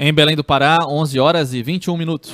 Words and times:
Em 0.00 0.12
Belém 0.12 0.36
do 0.36 0.44
Pará, 0.44 0.78
11 0.86 1.18
horas 1.18 1.52
e 1.52 1.60
21 1.60 1.96
minutos. 1.96 2.32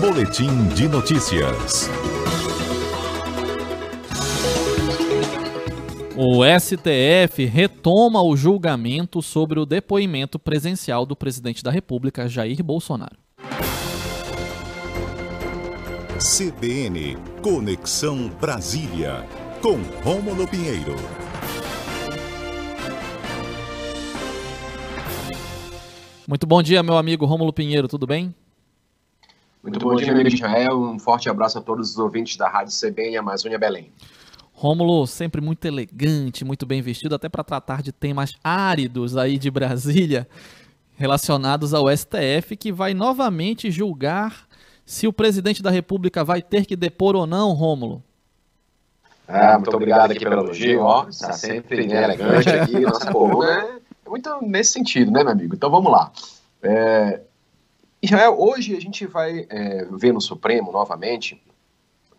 Boletim 0.00 0.68
de 0.68 0.86
notícias. 0.86 1.90
O 6.16 6.44
STF 6.44 7.44
retoma 7.46 8.22
o 8.22 8.36
julgamento 8.36 9.20
sobre 9.20 9.58
o 9.58 9.66
depoimento 9.66 10.38
presencial 10.38 11.04
do 11.04 11.16
presidente 11.16 11.64
da 11.64 11.70
República, 11.72 12.28
Jair 12.28 12.62
Bolsonaro. 12.62 13.18
CBN 16.16 17.16
Conexão 17.42 18.28
Brasília, 18.40 19.26
com 19.60 19.78
Rômulo 20.04 20.46
Pinheiro. 20.46 20.94
Muito 26.28 26.46
bom 26.46 26.62
dia, 26.62 26.82
meu 26.82 26.98
amigo 26.98 27.24
Rômulo 27.24 27.50
Pinheiro, 27.54 27.88
tudo 27.88 28.06
bem? 28.06 28.34
Muito 29.62 29.78
bom 29.78 29.96
dia, 29.96 30.12
amigo 30.12 30.28
Israel. 30.28 30.78
Um 30.78 30.98
forte 30.98 31.26
abraço 31.30 31.56
a 31.56 31.62
todos 31.62 31.92
os 31.92 31.98
ouvintes 31.98 32.36
da 32.36 32.46
Rádio 32.46 32.70
CBN 32.78 33.16
Amazônia 33.16 33.58
Belém. 33.58 33.90
Rômulo, 34.52 35.06
sempre 35.06 35.40
muito 35.40 35.64
elegante, 35.64 36.44
muito 36.44 36.66
bem 36.66 36.82
vestido, 36.82 37.14
até 37.14 37.30
para 37.30 37.42
tratar 37.42 37.80
de 37.80 37.92
temas 37.92 38.36
áridos 38.44 39.16
aí 39.16 39.38
de 39.38 39.50
Brasília, 39.50 40.28
relacionados 40.98 41.72
ao 41.72 41.86
STF, 41.88 42.58
que 42.58 42.70
vai 42.70 42.92
novamente 42.92 43.70
julgar 43.70 44.46
se 44.84 45.08
o 45.08 45.12
presidente 45.14 45.62
da 45.62 45.70
República 45.70 46.22
vai 46.22 46.42
ter 46.42 46.66
que 46.66 46.76
depor 46.76 47.16
ou 47.16 47.26
não, 47.26 47.52
Rômulo. 47.54 48.02
Ah, 49.26 49.54
muito 49.56 49.74
obrigado 49.74 50.10
aqui 50.10 50.26
pelo 50.26 50.42
elogio, 50.42 50.82
ó. 50.82 51.08
Está 51.08 51.32
sempre 51.32 51.86
né, 51.86 52.04
elegante 52.04 52.50
aqui, 52.50 52.80
nosso 52.80 53.10
povo, 53.10 53.40
né? 53.46 53.76
É 53.77 53.77
muito 54.18 54.46
nesse 54.46 54.72
sentido, 54.72 55.10
né, 55.10 55.22
meu 55.22 55.32
amigo? 55.32 55.54
Então 55.54 55.70
vamos 55.70 55.90
lá. 55.90 56.12
É... 56.62 57.20
Israel, 58.02 58.36
hoje 58.38 58.76
a 58.76 58.80
gente 58.80 59.06
vai 59.06 59.46
é, 59.48 59.84
ver 59.90 60.12
no 60.12 60.20
Supremo 60.20 60.70
novamente, 60.70 61.42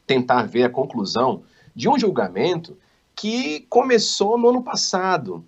tentar 0.05 0.43
ver 0.43 0.65
a 0.65 0.69
conclusão 0.69 1.43
de 1.73 1.87
um 1.87 1.97
julgamento 1.97 2.77
que 3.15 3.61
começou 3.69 4.37
no 4.37 4.49
ano 4.49 4.63
passado. 4.63 5.45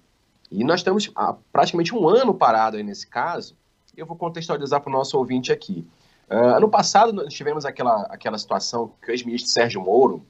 E 0.49 0.63
nós 0.63 0.79
estamos 0.79 1.11
há 1.15 1.35
praticamente 1.51 1.93
um 1.93 2.07
ano 2.07 2.33
parado 2.33 2.77
aí 2.77 2.83
nesse 2.83 3.07
caso. 3.07 3.57
Eu 3.95 4.05
vou 4.05 4.15
contextualizar 4.15 4.79
para 4.79 4.89
o 4.89 4.93
nosso 4.93 5.17
ouvinte 5.17 5.51
aqui. 5.51 5.85
Uh, 6.29 6.55
ano 6.55 6.69
passado 6.69 7.11
nós 7.11 7.33
tivemos 7.33 7.65
aquela, 7.65 8.03
aquela 8.03 8.37
situação 8.37 8.93
que 9.01 9.11
o 9.11 9.11
ex-ministro 9.11 9.51
Sérgio 9.51 9.81
Moro 9.81 10.25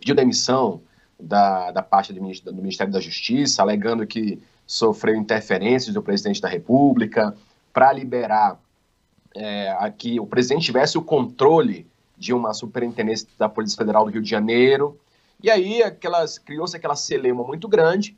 pediu 0.00 0.14
demissão 0.14 0.80
da, 1.20 1.70
da 1.72 1.82
parte 1.82 2.10
do, 2.10 2.20
do 2.20 2.62
Ministério 2.62 2.92
da 2.92 3.00
Justiça, 3.00 3.60
alegando 3.60 4.06
que 4.06 4.40
sofreu 4.66 5.14
interferências 5.14 5.94
do 5.94 6.02
presidente 6.02 6.40
da 6.40 6.48
República 6.48 7.34
para 7.72 7.92
liberar 7.92 8.58
é, 9.36 9.70
aqui 9.78 10.18
o 10.18 10.26
presidente 10.26 10.64
tivesse 10.64 10.96
o 10.96 11.02
controle 11.02 11.86
de 12.16 12.32
uma 12.32 12.54
superintendência 12.54 13.28
da 13.38 13.48
Polícia 13.48 13.76
Federal 13.76 14.06
do 14.06 14.10
Rio 14.10 14.22
de 14.22 14.30
Janeiro. 14.30 14.98
E 15.42 15.50
aí 15.50 15.82
aquelas 15.82 16.38
criou-se 16.38 16.74
aquela 16.74 16.96
celema 16.96 17.44
muito 17.44 17.68
grande 17.68 18.16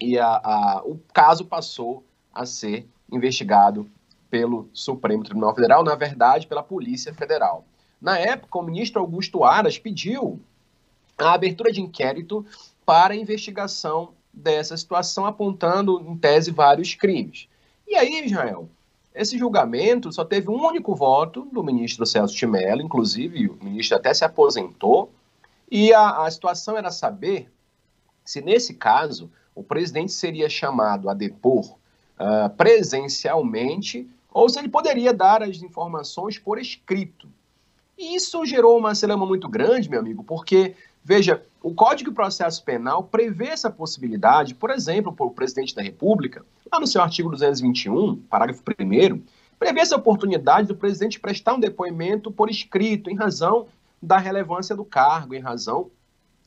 e 0.00 0.18
a, 0.18 0.26
a, 0.26 0.82
o 0.84 0.98
caso 1.12 1.44
passou 1.44 2.04
a 2.34 2.44
ser 2.44 2.86
investigado 3.10 3.88
pelo 4.28 4.68
Supremo 4.72 5.22
Tribunal 5.22 5.54
Federal, 5.54 5.84
na 5.84 5.94
verdade, 5.94 6.48
pela 6.48 6.62
Polícia 6.62 7.14
Federal. 7.14 7.64
Na 8.00 8.18
época, 8.18 8.58
o 8.58 8.62
ministro 8.62 9.00
Augusto 9.00 9.44
Aras 9.44 9.78
pediu 9.78 10.40
a 11.16 11.32
abertura 11.32 11.70
de 11.70 11.80
inquérito 11.80 12.44
para 12.84 13.14
investigação 13.14 14.12
dessa 14.34 14.76
situação, 14.76 15.26
apontando, 15.26 16.00
em 16.00 16.16
tese, 16.16 16.50
vários 16.50 16.94
crimes. 16.94 17.48
E 17.86 17.94
aí, 17.94 18.24
Israel, 18.24 18.68
esse 19.14 19.38
julgamento 19.38 20.12
só 20.12 20.24
teve 20.24 20.50
um 20.50 20.66
único 20.66 20.94
voto 20.94 21.48
do 21.52 21.62
ministro 21.62 22.04
Celso 22.04 22.34
de 22.34 22.46
Mello, 22.46 22.82
inclusive 22.82 23.48
o 23.48 23.58
ministro 23.62 23.96
até 23.96 24.12
se 24.12 24.24
aposentou, 24.24 25.12
e 25.70 25.92
a, 25.92 26.24
a 26.24 26.30
situação 26.30 26.76
era 26.76 26.90
saber 26.90 27.50
se, 28.24 28.40
nesse 28.40 28.74
caso, 28.74 29.30
o 29.54 29.62
presidente 29.62 30.12
seria 30.12 30.48
chamado 30.48 31.08
a 31.08 31.14
depor 31.14 31.76
uh, 32.18 32.50
presencialmente 32.56 34.08
ou 34.32 34.48
se 34.48 34.58
ele 34.58 34.68
poderia 34.68 35.14
dar 35.14 35.42
as 35.42 35.62
informações 35.62 36.38
por 36.38 36.58
escrito. 36.58 37.28
E 37.96 38.16
isso 38.16 38.44
gerou 38.44 38.76
uma 38.76 38.94
celama 38.94 39.24
muito 39.24 39.48
grande, 39.48 39.88
meu 39.88 40.00
amigo, 40.00 40.24
porque 40.24 40.74
Veja, 41.04 41.44
o 41.62 41.74
Código 41.74 42.08
de 42.08 42.16
Processo 42.16 42.64
Penal 42.64 43.04
prevê 43.04 43.48
essa 43.48 43.70
possibilidade, 43.70 44.54
por 44.54 44.70
exemplo, 44.70 45.12
para 45.12 45.26
o 45.26 45.30
presidente 45.30 45.74
da 45.74 45.82
República, 45.82 46.42
lá 46.72 46.80
no 46.80 46.86
seu 46.86 47.02
artigo 47.02 47.28
221, 47.28 48.16
parágrafo 48.22 48.62
1, 48.62 49.22
prevê 49.58 49.80
essa 49.80 49.96
oportunidade 49.96 50.66
do 50.66 50.74
presidente 50.74 51.20
prestar 51.20 51.54
um 51.54 51.60
depoimento 51.60 52.32
por 52.32 52.48
escrito, 52.48 53.10
em 53.10 53.16
razão 53.16 53.66
da 54.00 54.16
relevância 54.16 54.74
do 54.74 54.84
cargo, 54.84 55.34
em 55.34 55.40
razão 55.40 55.90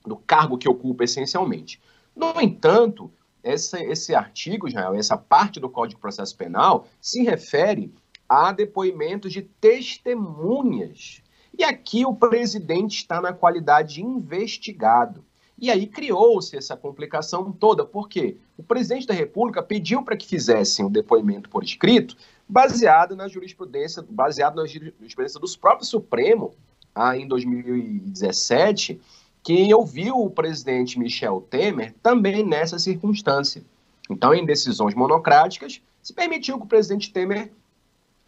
do 0.04 0.18
cargo 0.18 0.58
que 0.58 0.68
ocupa 0.68 1.04
essencialmente. 1.04 1.80
No 2.16 2.42
entanto, 2.42 3.12
essa, 3.44 3.80
esse 3.80 4.16
artigo, 4.16 4.68
Israel, 4.68 4.96
essa 4.96 5.16
parte 5.16 5.60
do 5.60 5.70
Código 5.70 5.98
de 5.98 6.02
Processo 6.02 6.36
Penal, 6.36 6.88
se 7.00 7.22
refere 7.24 7.94
a 8.28 8.52
depoimentos 8.52 9.32
de 9.32 9.44
testemunhas 9.44 11.22
e 11.58 11.64
aqui 11.64 12.06
o 12.06 12.14
presidente 12.14 12.98
está 12.98 13.20
na 13.20 13.34
qualidade 13.34 13.96
de 13.96 14.04
investigado. 14.04 15.26
E 15.60 15.72
aí 15.72 15.88
criou-se 15.88 16.56
essa 16.56 16.78
complicação 16.78 17.52
toda, 17.52 17.84
porque 17.84 18.38
o 18.56 18.62
presidente 18.64 19.08
da 19.08 19.14
República 19.14 19.64
pediu 19.64 20.04
para 20.04 20.16
que 20.16 20.28
fizessem 20.28 20.86
o 20.86 20.90
depoimento 20.90 21.50
por 21.50 21.64
escrito, 21.64 22.16
baseado 22.48 23.16
na 23.16 23.28
jurisprudência, 23.28 24.06
baseado 24.08 24.56
na 24.56 24.68
jurisprudência 24.68 25.40
dos 25.40 25.56
próprios 25.56 25.90
Supremo, 25.90 26.54
ah, 26.94 27.18
em 27.18 27.28
2017, 27.28 29.02
que 29.44 29.74
ouviu 29.74 30.18
o 30.18 30.30
presidente 30.30 31.00
Michel 31.00 31.42
Temer 31.50 31.96
também 32.04 32.46
nessa 32.46 32.78
circunstância. 32.78 33.64
Então, 34.10 34.34
em 34.34 34.46
decisões 34.46 34.94
monocráticas, 34.94 35.82
se 36.04 36.14
permitiu 36.14 36.58
que 36.58 36.66
o 36.66 36.68
presidente 36.68 37.12
Temer 37.12 37.52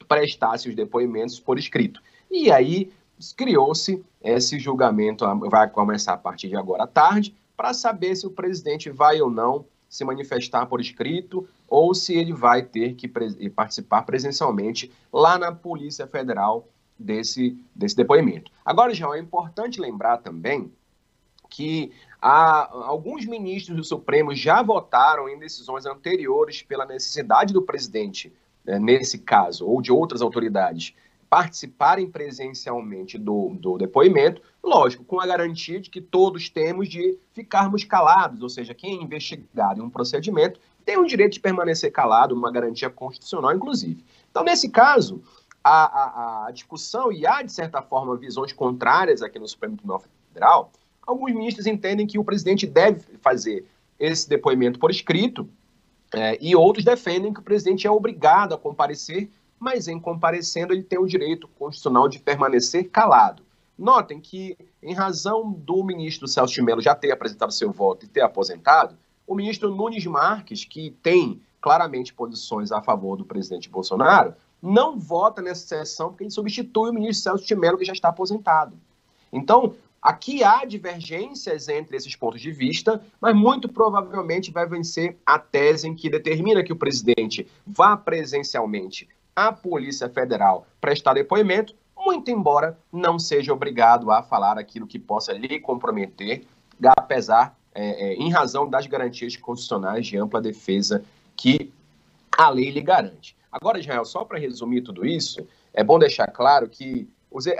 prestasse 0.07 0.67
os 0.67 0.75
depoimentos 0.75 1.39
por 1.39 1.59
escrito. 1.59 2.01
E 2.29 2.51
aí 2.51 2.91
criou-se 3.35 4.03
esse 4.21 4.59
julgamento, 4.59 5.25
vai 5.49 5.69
começar 5.69 6.13
a 6.13 6.17
partir 6.17 6.49
de 6.49 6.55
agora 6.55 6.83
à 6.83 6.87
tarde, 6.87 7.35
para 7.55 7.73
saber 7.73 8.15
se 8.15 8.25
o 8.25 8.31
presidente 8.31 8.89
vai 8.89 9.21
ou 9.21 9.29
não 9.29 9.65
se 9.89 10.05
manifestar 10.05 10.65
por 10.67 10.79
escrito 10.79 11.47
ou 11.67 11.93
se 11.93 12.13
ele 12.13 12.31
vai 12.31 12.61
ter 12.61 12.93
que 12.93 13.07
participar 13.49 14.03
presencialmente 14.03 14.91
lá 15.11 15.37
na 15.37 15.51
Polícia 15.51 16.07
Federal 16.07 16.67
desse, 16.97 17.57
desse 17.75 17.95
depoimento. 17.95 18.51
Agora, 18.63 18.93
João, 18.93 19.13
é 19.13 19.19
importante 19.19 19.81
lembrar 19.81 20.17
também 20.17 20.71
que 21.49 21.91
há, 22.21 22.69
alguns 22.85 23.25
ministros 23.25 23.75
do 23.75 23.83
Supremo 23.83 24.35
já 24.35 24.61
votaram 24.61 25.27
em 25.27 25.39
decisões 25.39 25.85
anteriores 25.85 26.61
pela 26.61 26.85
necessidade 26.85 27.53
do 27.53 27.63
presidente, 27.63 28.31
né, 28.63 28.77
nesse 28.77 29.17
caso, 29.17 29.67
ou 29.67 29.81
de 29.81 29.91
outras 29.91 30.21
autoridades, 30.21 30.93
participarem 31.29 32.09
presencialmente 32.09 33.17
do, 33.17 33.55
do 33.59 33.77
depoimento, 33.77 34.41
lógico, 34.63 35.03
com 35.03 35.21
a 35.21 35.27
garantia 35.27 35.79
de 35.79 35.89
que 35.89 36.01
todos 36.01 36.49
temos 36.49 36.89
de 36.89 37.17
ficarmos 37.33 37.83
calados, 37.83 38.41
ou 38.41 38.49
seja, 38.49 38.73
quem 38.73 38.97
é 38.97 39.03
investigado 39.03 39.79
em 39.79 39.83
um 39.83 39.89
procedimento 39.89 40.59
tem 40.83 40.97
o 40.97 41.05
direito 41.05 41.33
de 41.33 41.39
permanecer 41.39 41.91
calado, 41.91 42.33
uma 42.33 42.51
garantia 42.51 42.89
constitucional, 42.89 43.53
inclusive. 43.53 44.03
Então, 44.31 44.43
nesse 44.43 44.69
caso, 44.69 45.21
a, 45.63 45.85
a, 45.85 46.47
a 46.47 46.51
discussão, 46.51 47.11
e 47.11 47.27
há, 47.27 47.43
de 47.43 47.51
certa 47.51 47.79
forma, 47.79 48.17
visões 48.17 48.51
contrárias 48.51 49.21
aqui 49.21 49.37
no 49.37 49.47
Supremo 49.47 49.77
Tribunal 49.77 50.03
Federal, 50.33 50.71
alguns 51.05 51.31
ministros 51.31 51.67
entendem 51.67 52.07
que 52.07 52.17
o 52.17 52.23
presidente 52.23 52.65
deve 52.65 53.01
fazer 53.21 53.65
esse 53.99 54.27
depoimento 54.27 54.79
por 54.79 54.89
escrito, 54.89 55.47
é, 56.11 56.39
e 56.41 56.55
outros 56.55 56.83
defendem 56.83 57.31
que 57.31 57.39
o 57.39 57.43
presidente 57.43 57.85
é 57.85 57.91
obrigado 57.91 58.55
a 58.55 58.57
comparecer 58.57 59.29
mas 59.59 59.87
em 59.87 59.99
comparecendo 59.99 60.73
ele 60.73 60.83
tem 60.83 60.97
o 60.97 61.05
direito 61.05 61.47
constitucional 61.47 62.07
de 62.07 62.19
permanecer 62.19 62.89
calado. 62.89 63.43
Notem 63.77 64.19
que, 64.19 64.57
em 64.81 64.93
razão 64.93 65.51
do 65.51 65.83
ministro 65.83 66.27
Celso 66.27 66.53
de 66.53 66.61
Mello 66.61 66.81
já 66.81 66.95
ter 66.95 67.11
apresentado 67.11 67.51
seu 67.51 67.71
voto 67.71 68.05
e 68.05 68.09
ter 68.09 68.21
aposentado, 68.21 68.97
o 69.27 69.35
ministro 69.35 69.73
Nunes 69.73 70.05
Marques, 70.05 70.65
que 70.65 70.91
tem 71.03 71.41
claramente 71.61 72.13
posições 72.13 72.71
a 72.71 72.81
favor 72.81 73.15
do 73.15 73.25
presidente 73.25 73.69
Bolsonaro, 73.69 74.33
não 74.61 74.97
vota 74.97 75.41
nessa 75.41 75.65
sessão 75.65 76.09
porque 76.09 76.23
ele 76.23 76.31
substitui 76.31 76.89
o 76.89 76.93
ministro 76.93 77.23
Celso 77.23 77.45
de 77.45 77.55
Mello, 77.55 77.77
que 77.77 77.85
já 77.85 77.93
está 77.93 78.09
aposentado. 78.09 78.77
Então, 79.31 79.75
aqui 80.01 80.43
há 80.43 80.65
divergências 80.65 81.69
entre 81.69 81.95
esses 81.95 82.15
pontos 82.15 82.41
de 82.41 82.51
vista, 82.51 83.01
mas 83.21 83.35
muito 83.35 83.69
provavelmente 83.69 84.51
vai 84.51 84.67
vencer 84.67 85.17
a 85.25 85.39
tese 85.39 85.87
em 85.87 85.95
que 85.95 86.09
determina 86.09 86.63
que 86.63 86.73
o 86.73 86.77
presidente 86.77 87.47
vá 87.65 87.95
presencialmente 87.95 89.07
a 89.47 89.53
Polícia 89.53 90.09
Federal 90.09 90.67
prestar 90.81 91.13
depoimento, 91.13 91.73
muito 91.95 92.29
embora 92.29 92.77
não 92.91 93.17
seja 93.17 93.53
obrigado 93.53 94.11
a 94.11 94.21
falar 94.21 94.57
aquilo 94.57 94.85
que 94.85 94.99
possa 94.99 95.31
lhe 95.31 95.59
comprometer, 95.61 96.43
apesar, 96.97 97.57
é, 97.73 98.09
é, 98.09 98.13
em 98.15 98.29
razão 98.29 98.69
das 98.69 98.85
garantias 98.85 99.37
constitucionais 99.37 100.05
de 100.05 100.17
ampla 100.17 100.41
defesa 100.41 101.03
que 101.37 101.71
a 102.37 102.49
lei 102.49 102.69
lhe 102.69 102.81
garante. 102.81 103.35
Agora, 103.49 103.79
Israel, 103.79 104.03
só 104.03 104.25
para 104.25 104.37
resumir 104.37 104.81
tudo 104.81 105.05
isso, 105.05 105.47
é 105.73 105.83
bom 105.83 105.97
deixar 105.97 106.27
claro 106.27 106.67
que 106.67 107.07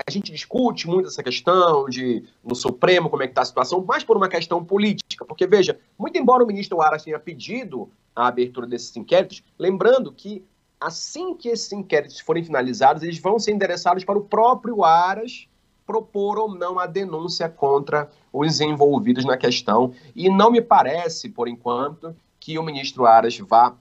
a 0.05 0.11
gente 0.11 0.31
discute 0.31 0.87
muito 0.87 1.07
essa 1.07 1.23
questão 1.23 1.87
de 1.87 2.25
no 2.43 2.55
Supremo 2.55 3.09
como 3.09 3.23
é 3.23 3.27
que 3.27 3.31
está 3.31 3.43
a 3.43 3.45
situação, 3.45 3.85
mais 3.85 4.03
por 4.03 4.17
uma 4.17 4.27
questão 4.27 4.65
política, 4.65 5.23
porque 5.23 5.47
veja, 5.47 5.79
muito 5.97 6.17
embora 6.17 6.43
o 6.43 6.47
ministro 6.47 6.81
Aras 6.81 7.03
tenha 7.03 7.19
pedido 7.19 7.89
a 8.15 8.27
abertura 8.27 8.67
desses 8.67 8.95
inquéritos, 8.97 9.43
lembrando 9.57 10.11
que 10.11 10.43
assim 10.79 11.35
que 11.35 11.49
esses 11.49 11.71
inquéritos 11.71 12.19
forem 12.19 12.43
finalizados, 12.43 13.03
eles 13.03 13.19
vão 13.19 13.37
ser 13.37 13.51
endereçados 13.51 14.03
para 14.03 14.17
o 14.17 14.21
próprio 14.21 14.83
Aras 14.83 15.47
propor 15.85 16.37
ou 16.37 16.53
não 16.53 16.77
a 16.77 16.85
denúncia 16.85 17.49
contra 17.49 18.11
os 18.31 18.61
envolvidos 18.61 19.25
na 19.25 19.35
questão. 19.35 19.91
E 20.15 20.29
não 20.29 20.51
me 20.51 20.61
parece, 20.61 21.29
por 21.29 21.47
enquanto, 21.47 22.15
que 22.39 22.59
o 22.59 22.63
ministro 22.63 23.07
Aras 23.07 23.39
vá 23.39 23.75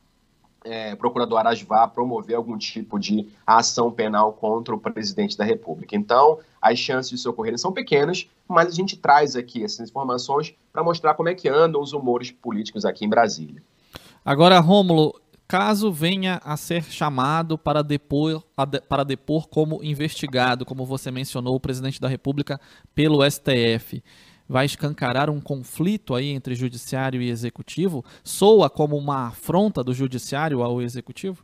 é, 0.65 0.97
procurador 0.97 1.39
Aras 1.39 1.63
vá 1.63 1.87
promover 1.87 2.35
algum 2.35 2.57
tipo 2.59 2.99
de 2.99 3.29
ação 3.47 3.91
penal 3.91 4.33
contra 4.33 4.75
o 4.75 4.79
presidente 4.79 5.37
da 5.37 5.45
República. 5.45 5.95
Então, 5.95 6.39
as 6.61 6.79
chances 6.79 7.11
de 7.11 7.19
socorrerem 7.19 7.59
são 7.59 7.73
pequenas, 7.73 8.29
mas 8.47 8.69
a 8.69 8.73
gente 8.73 8.97
traz 8.97 9.37
aqui 9.37 9.63
essas 9.63 9.89
informações 9.89 10.55
para 10.73 10.83
mostrar 10.83 11.15
como 11.15 11.29
é 11.29 11.35
que 11.35 11.49
andam 11.49 11.81
os 11.81 11.93
humores 11.93 12.31
políticos 12.31 12.85
aqui 12.85 13.05
em 13.05 13.09
Brasília. 13.09 13.63
Agora, 14.25 14.59
Rômulo, 14.59 15.15
caso 15.49 15.91
venha 15.91 16.41
a 16.45 16.59
ser 16.59 16.85
chamado 16.85 17.57
para 17.57 17.83
depor, 17.83 18.45
para 18.87 19.03
depor 19.03 19.49
como 19.49 19.83
investigado, 19.83 20.67
como 20.67 20.85
você 20.85 21.11
mencionou, 21.11 21.55
o 21.57 21.61
presidente 21.61 21.99
da 21.99 22.07
República 22.07 22.61
pelo 22.95 23.29
STF, 23.29 24.05
vai 24.47 24.67
escancarar 24.67 25.31
um 25.31 25.41
conflito 25.41 26.15
aí 26.15 26.29
entre 26.29 26.55
judiciário 26.55 27.23
e 27.23 27.31
executivo? 27.31 28.05
Soa 28.23 28.69
como 28.69 28.97
uma 28.97 29.29
afronta 29.29 29.83
do 29.83 29.95
judiciário 29.95 30.63
ao 30.63 30.83
executivo? 30.83 31.43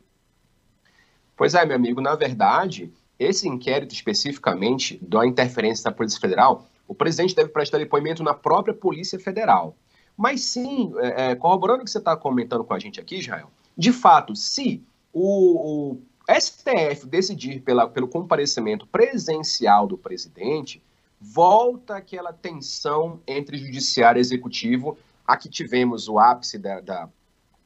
Pois 1.35 1.55
é, 1.55 1.65
meu 1.65 1.75
amigo, 1.75 1.99
na 1.99 2.15
verdade, 2.15 2.93
esse 3.17 3.47
inquérito 3.47 3.93
especificamente 3.93 4.99
da 5.01 5.25
interferência 5.25 5.83
da 5.83 5.91
Polícia 5.91 6.19
Federal, 6.19 6.67
o 6.87 6.93
presidente 6.93 7.35
deve 7.35 7.49
prestar 7.49 7.79
depoimento 7.79 8.23
na 8.23 8.35
própria 8.35 8.73
Polícia 8.73 9.19
Federal. 9.19 9.75
Mas 10.15 10.41
sim, 10.41 10.93
é, 10.99 11.31
é 11.31 11.35
corroborando 11.35 11.81
o 11.81 11.85
que 11.85 11.91
você 11.91 11.97
está 11.97 12.15
comentando 12.15 12.63
com 12.63 12.73
a 12.73 12.79
gente 12.79 13.01
aqui, 13.01 13.17
Israel, 13.17 13.49
de 13.77 13.91
fato, 13.91 14.35
se 14.35 14.83
o, 15.11 15.91
o 15.93 16.01
STF 16.29 17.05
decidir 17.07 17.61
pela, 17.61 17.87
pelo 17.87 18.07
comparecimento 18.07 18.87
presencial 18.87 19.87
do 19.87 19.97
presidente, 19.97 20.81
volta 21.19 21.95
aquela 21.97 22.33
tensão 22.33 23.19
entre 23.27 23.57
judiciário 23.57 24.19
e 24.19 24.21
executivo. 24.21 24.97
Aqui 25.25 25.49
tivemos 25.49 26.07
o 26.07 26.19
ápice 26.19 26.57
da, 26.57 26.79
da, 26.79 27.09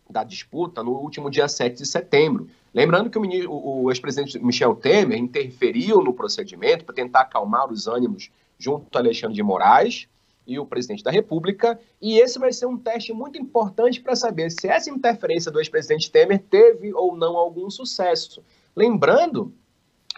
da 0.10 0.24
disputa 0.24 0.84
no 0.84 0.92
último 0.92 1.30
dia 1.30 1.48
7 1.48 1.78
de 1.78 1.86
setembro. 1.86 2.50
Lembrando 2.74 3.10
que 3.10 3.18
o, 3.18 3.84
o 3.84 3.92
ex-presidente 3.92 4.38
Michel 4.40 4.76
Temer 4.76 5.18
interferiu 5.18 6.02
no 6.04 6.14
procedimento 6.14 6.86
para 6.86 6.96
tentar 6.96 7.22
acalmar 7.22 7.72
os 7.72 7.88
ânimos 7.88 8.30
junto 8.58 8.96
a 8.96 9.02
Alexandre 9.02 9.36
de 9.36 9.44
Moraes 9.44 10.08
e 10.50 10.60
o 10.60 10.66
presidente 10.66 11.04
da 11.04 11.12
República, 11.12 11.80
e 12.01 12.19
esse 12.19 12.40
vai 12.40 12.51
ser 12.51 12.66
um 12.66 12.78
teste 12.78 13.13
muito 13.13 13.38
importante 13.38 14.01
para 14.01 14.16
saber 14.16 14.50
se 14.50 14.68
essa 14.68 14.90
interferência 14.90 15.51
do 15.51 15.60
ex-presidente 15.60 16.12
Temer 16.12 16.40
teve 16.50 16.94
ou 16.94 17.16
não 17.16 17.38
algum 17.38 17.69
sucesso. 17.69 18.44
Lembrando 18.75 19.54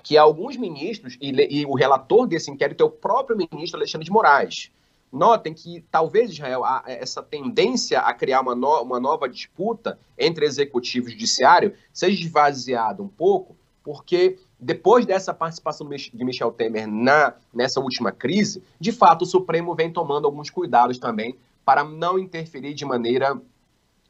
que 0.04 0.18
alguns 0.18 0.58
ministros, 0.58 1.18
e, 1.22 1.32
e, 1.62 1.66
o 1.66 1.76
relator 1.76 2.26
desse 2.26 2.50
inquérito 2.50 2.84
é 2.84 2.86
o 2.86 2.90
próprio 2.90 3.38
ministro 3.38 3.78
Alexandre 3.78 4.06
de 4.06 4.12
Moraes. 4.12 4.72
Notem 5.12 5.54
que 5.54 5.84
talvez, 5.92 6.32
Israel, 6.32 6.64
essa 6.86 7.22
tendência 7.22 8.00
a 8.00 8.14
criar 8.14 8.42
uma, 8.42 8.56
no, 8.56 8.82
uma 8.82 9.00
nova 9.00 9.28
disputa 9.28 10.00
entre 10.18 10.46
executivo 10.46 11.10
e 11.10 11.12
judiciário 11.12 11.74
seja 11.92 12.24
esvaziada 12.24 13.04
um 13.04 13.10
pouco, 13.10 13.58
porque 13.84 14.40
depois 14.62 15.06
dessa 15.06 15.34
participação 15.34 15.90
de 15.90 16.24
Michel 16.24 16.52
Temer 16.52 16.88
na, 16.88 17.34
nessa 17.52 17.80
última 17.80 18.12
crise, 18.12 18.64
de 18.80 18.92
fato 18.92 19.24
o 19.24 19.26
Supremo 19.26 19.74
vem 19.74 19.92
tomando 19.92 20.26
alguns 20.26 20.52
cuidados 20.52 21.00
também 21.00 21.36
para 21.66 21.84
não 21.84 22.20
interferir 22.20 22.76
de 22.76 22.86
maneira 22.86 23.42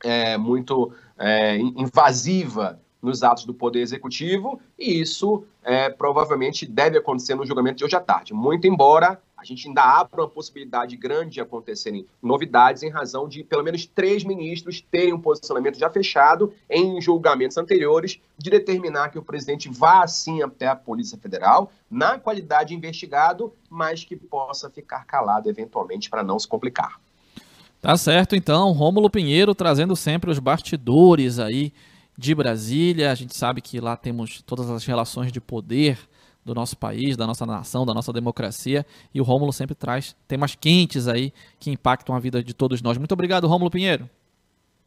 é, 0.04 0.38
muito 0.38 0.92
é, 1.18 1.58
invasiva 1.58 2.80
nos 3.02 3.24
atos 3.24 3.46
do 3.46 3.54
Poder 3.54 3.80
Executivo, 3.80 4.60
e 4.78 5.02
isso 5.02 5.44
é, 5.64 5.90
provavelmente 5.90 6.66
deve 6.66 6.98
acontecer 6.98 7.34
no 7.34 7.46
julgamento 7.46 7.78
de 7.78 7.86
hoje 7.86 7.96
à 7.96 8.00
tarde. 8.00 8.34
Muito 8.34 8.68
embora 8.68 9.20
a 9.42 9.44
gente 9.44 9.68
ainda 9.68 9.82
abra 9.82 10.22
uma 10.22 10.30
possibilidade 10.30 10.96
grande 10.96 11.32
de 11.32 11.42
acontecerem 11.42 12.06
novidades 12.22 12.84
em 12.84 12.90
razão 12.90 13.28
de 13.28 13.44
pelo 13.44 13.64
menos 13.64 13.88
três 13.88 14.24
ministros 14.24 14.86
terem 14.92 15.14
um 15.14 15.20
posicionamento 15.20 15.80
já 15.80 15.90
fechado 15.90 16.54
em 16.70 17.02
julgamentos 17.02 17.58
anteriores 17.58 18.20
de 18.38 18.52
determinar 18.52 19.10
que 19.10 19.18
o 19.18 19.24
presidente 19.24 19.68
vá 19.68 20.06
sim 20.06 20.44
até 20.44 20.68
a 20.68 20.76
Polícia 20.76 21.18
Federal 21.18 21.72
na 21.90 22.20
qualidade 22.20 22.70
de 22.70 22.76
investigado, 22.76 23.52
mas 23.68 24.04
que 24.04 24.16
possa 24.16 24.70
ficar 24.70 25.06
calado 25.06 25.50
eventualmente 25.50 26.08
para 26.08 26.24
não 26.24 26.38
se 26.38 26.48
complicar. 26.48 27.02
Tá 27.82 27.98
certo, 27.98 28.36
então, 28.36 28.72
Rômulo 28.72 29.10
Pinheiro 29.10 29.56
trazendo 29.56 29.96
sempre 29.96 30.30
os 30.30 30.38
bastidores 30.38 31.40
aí 31.40 31.74
de 32.16 32.36
Brasília. 32.36 33.12
A 33.12 33.16
gente 33.16 33.36
sabe 33.36 33.60
que 33.60 33.80
lá 33.80 33.98
temos 33.98 34.44
todas 34.44 34.70
as 34.70 34.86
relações 34.86 35.32
de 35.32 35.42
poder 35.42 35.98
do 36.44 36.54
nosso 36.56 36.78
país, 36.78 37.16
da 37.16 37.28
nossa 37.28 37.46
nação, 37.46 37.86
da 37.86 37.94
nossa 37.94 38.12
democracia. 38.12 38.86
E 39.14 39.22
o 39.22 39.24
Rômulo 39.24 39.54
sempre 39.54 39.76
traz 39.76 40.16
temas 40.28 40.56
quentes 40.56 41.08
aí 41.08 41.34
que 41.60 41.72
impactam 41.72 42.16
a 42.16 42.20
vida 42.20 42.44
de 42.44 42.54
todos 42.54 42.82
nós. 42.82 42.98
Muito 42.98 43.12
obrigado, 43.12 43.48
Rômulo 43.48 43.70
Pinheiro. 43.70 44.10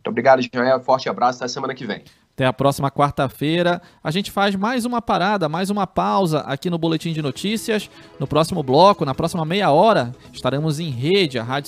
Muito 0.04 0.10
obrigado, 0.10 0.42
Joel. 0.42 0.80
Forte 0.80 1.08
abraço. 1.08 1.38
Até 1.38 1.48
semana 1.48 1.74
que 1.74 1.86
vem. 1.86 2.04
Até 2.34 2.44
a 2.44 2.52
próxima 2.52 2.90
quarta-feira. 2.90 3.80
A 4.02 4.10
gente 4.10 4.30
faz 4.30 4.56
mais 4.56 4.84
uma 4.84 5.00
parada, 5.00 5.48
mais 5.48 5.70
uma 5.70 5.86
pausa 5.86 6.40
aqui 6.40 6.68
no 6.68 6.76
Boletim 6.76 7.12
de 7.12 7.22
Notícias. 7.22 7.88
No 8.18 8.26
próximo 8.26 8.62
bloco, 8.62 9.04
na 9.04 9.14
próxima 9.14 9.44
meia 9.44 9.70
hora, 9.70 10.12
estaremos 10.32 10.80
em 10.80 10.90
rede, 10.90 11.38
a 11.38 11.44
Rádio 11.44 11.62